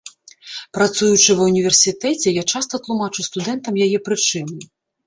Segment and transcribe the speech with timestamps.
[0.77, 4.57] Працуючы ва ўніверсітэце, я часта тлумачу студэнтам яе прычыны.